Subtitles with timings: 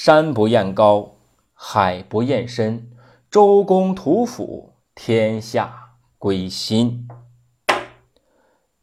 [0.00, 1.16] 山不厌高，
[1.52, 2.92] 海不厌深，
[3.28, 7.08] 周公吐哺，天下归心。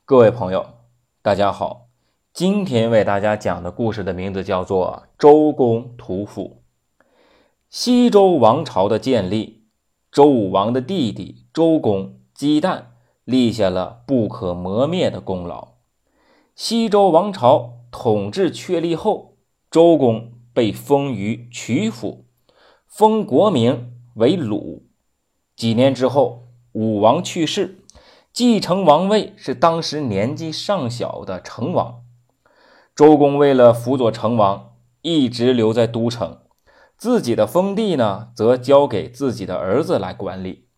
[0.04, 0.66] 各位朋友，
[1.22, 1.88] 大家好，
[2.34, 6.62] 今天为大家讲的故事的名字叫做《周公吐哺》。
[7.70, 9.64] 西周王朝的建立，
[10.12, 12.88] 周武王的弟弟周公姬旦
[13.24, 15.76] 立下了不可磨灭的功劳。
[16.56, 19.38] 西周王朝统治确立后，
[19.72, 20.35] 周公。
[20.56, 22.26] 被封于曲阜，
[22.88, 24.88] 封国名为鲁。
[25.58, 27.84] 几年之后，武王去世，
[28.32, 32.04] 继承王位是当时年纪尚小的成王。
[32.96, 36.40] 周公为了辅佐成王，一直留在都城，
[36.98, 40.70] 自己的封地呢，则交给自己的儿子来管理。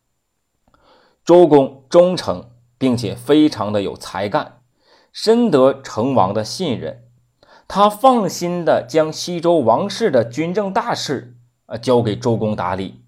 [1.23, 4.61] 周公忠诚，并且非常的有才干，
[5.13, 7.06] 深得成王的信任。
[7.67, 13.03] 他放心的将西周王室的军政大事啊交给周公打理。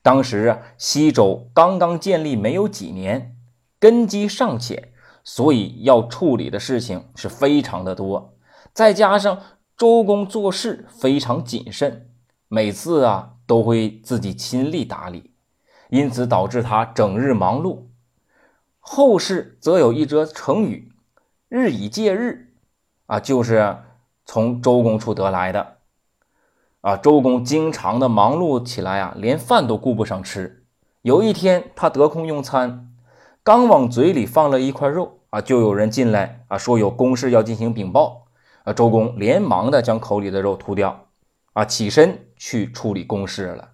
[0.00, 3.36] 当时啊，西周刚刚建立没有几年，
[3.78, 8.34] 根基尚浅，所以要处理的事情是非常的多。
[8.72, 9.40] 再加上
[9.76, 12.10] 周公做事非常谨慎，
[12.48, 15.34] 每次啊都会自己亲力打理，
[15.90, 17.84] 因此导致他整日忙碌。
[18.80, 20.92] 后世则有一则成语
[21.48, 22.48] “日以继日”。
[23.06, 23.76] 啊，就是
[24.24, 25.76] 从周公处得来的。
[26.80, 30.64] 啊，周公经常的忙碌起来啊，连饭都顾不上吃。
[31.02, 32.92] 有一天，他得空用餐，
[33.42, 38.26] 刚往嘴里放了一块肉啊，就有人进来啊，说有公事要进行禀报。
[38.64, 41.06] 啊，周公连忙的将口里的肉吐掉，
[41.52, 43.70] 啊，起身去处理公事了。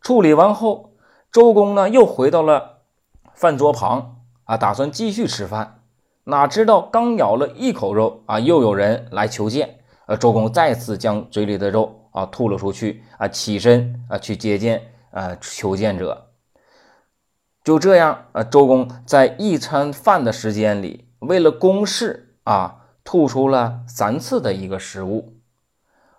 [0.00, 0.94] 处理完后，
[1.30, 2.80] 周公呢又回到了
[3.32, 5.83] 饭桌旁啊，打算继续吃饭。
[6.24, 9.80] 哪知道刚咬了一口肉啊，又有人来求见。
[10.06, 16.30] 呃，周公再次将嘴里的肉啊吐了出去啊，起身啊去接见啊求见者。
[17.62, 25.34] 就这样啊，周公在一餐饭的时间里，为了公事啊，吐出了三次的一个食物。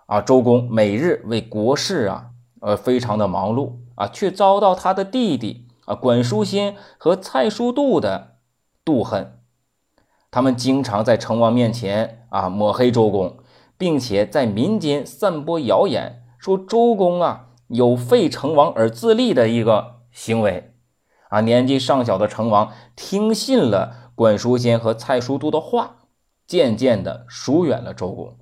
[0.06, 8.36] 啊，周公每日为国事啊，呃，非常的忙碌啊，却遭到他的弟弟啊管叔先和蔡叔度的
[8.84, 9.32] 妒恨。
[10.36, 13.38] 他们经常在成王面前啊抹黑周公，
[13.78, 20.74] 并且在民间散播谣言，说周公啊有废成王而自立的一个行为。
[21.30, 26.00] 啊，年纪尚小的成王听信了管叔先和蔡叔度的话，
[26.46, 28.36] 渐渐的疏远了周公。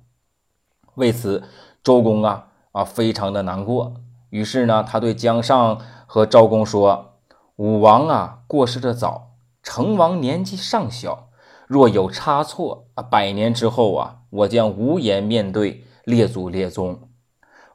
[0.95, 1.43] 为此，
[1.81, 3.93] 周公啊啊非常的难过。
[4.31, 7.19] 于是呢，他对姜尚和赵公说
[7.55, 9.29] ：“武王啊过世的早，
[9.63, 11.29] 成王年纪尚小。”
[11.67, 17.09] 若有差错啊，百年之后啊，我将无颜面对列祖列宗。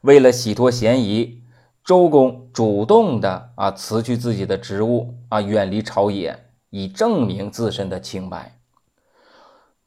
[0.01, 1.43] 为了洗脱嫌疑，
[1.83, 8.57] 周公主动的啊辞去自己的职务啊，远离朝野，以证明自身的清白。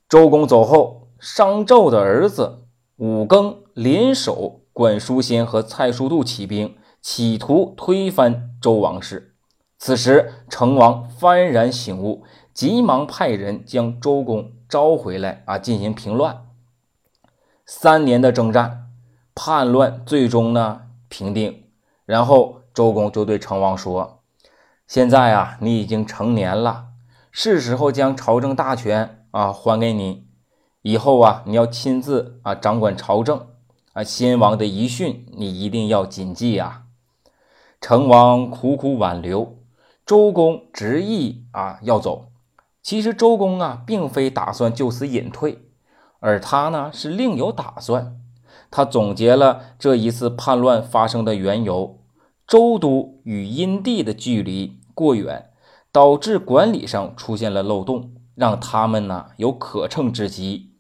[0.09, 2.67] 周公走后，商纣的儿子
[2.97, 9.35] 武庚联手管叔先和蔡叔度起兵，企图推翻周王室。
[9.79, 12.23] 此时，成王幡然醒悟。
[12.55, 16.47] 急忙派人将周公召回来啊，进行平乱。
[17.67, 18.93] 三年的征战，
[19.35, 21.65] 叛乱最终呢平定。
[22.07, 24.21] 然后周公就对成王说
[24.87, 26.91] ：“现在啊，你已经成年了，
[27.33, 30.29] 是时候将朝政大权啊还给你。
[30.83, 33.49] 以后啊，你要亲自啊掌管朝政
[33.95, 34.05] 啊。
[34.05, 36.83] 先王的遗训，你一定要谨记啊。”
[37.81, 39.59] 成王苦苦挽留，
[40.07, 42.31] 周公执意啊要走。
[42.84, 45.62] 其实周公啊，并非打算就此隐退，
[46.21, 48.21] 而他呢是另有打算。
[48.71, 52.00] 他总结了这一次叛乱发生的缘由：
[52.47, 55.50] 周都与殷地的距离过远，
[55.91, 60.75] 导致管理上出现了漏洞，让他们呢有可乘之机。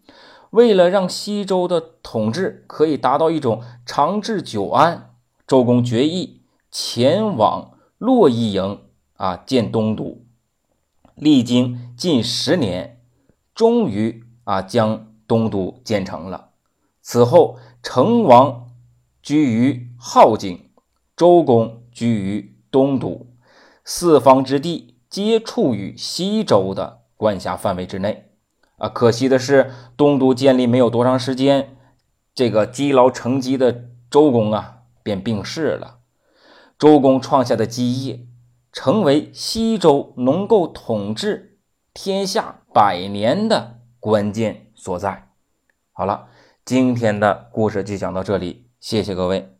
[0.50, 5.14] 为了让西周的统治可以达到一种长治久安，
[5.46, 8.80] 周公决意前往洛邑营
[9.16, 10.23] 啊建东都。
[11.14, 13.00] 历经近十年，
[13.54, 16.50] 终于啊将东都建成了。
[17.00, 18.70] 此后，成王
[19.22, 20.70] 居于镐京，
[21.16, 23.26] 周公居于东都，
[23.84, 28.30] 四方之地皆处于西周的管辖范围之内。
[28.78, 31.76] 啊，可惜的是，东都建立没有多长时间，
[32.34, 35.98] 这个积劳成疾的周公啊便病逝了。
[36.76, 38.26] 周公创下的基业。
[38.74, 41.60] 成为西周能够统治
[41.94, 45.28] 天下百年的关键所在。
[45.92, 46.26] 好了，
[46.64, 48.66] 今天的故事就讲到这里。
[48.80, 49.53] 谢谢各位。